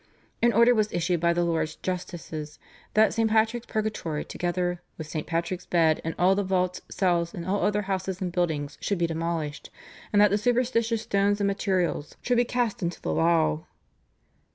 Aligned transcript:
An 0.41 0.51
order 0.51 0.73
was 0.73 0.91
issued 0.91 1.19
by 1.19 1.31
the 1.31 1.43
Lords 1.45 1.75
Justices 1.75 2.57
that 2.95 3.13
St. 3.13 3.29
Patrick's 3.29 3.67
Purgatory 3.67 4.25
together 4.25 4.81
"with 4.97 5.05
St. 5.05 5.27
Patrick's 5.27 5.67
bed 5.67 6.01
and 6.03 6.15
all 6.17 6.33
the 6.33 6.41
vaults, 6.43 6.81
cells, 6.89 7.35
and 7.35 7.45
all 7.45 7.61
other 7.63 7.83
houses 7.83 8.19
and 8.19 8.31
buildings 8.31 8.79
should 8.81 8.97
be 8.97 9.05
demolished, 9.05 9.69
and 10.11 10.19
that 10.19 10.31
the 10.31 10.39
superstitious 10.39 11.03
stones 11.03 11.39
and 11.39 11.45
material 11.47 12.03
should 12.23 12.37
be 12.37 12.45
cast 12.45 12.81
into 12.81 12.99
the 12.99 13.13
lough." 13.13 13.59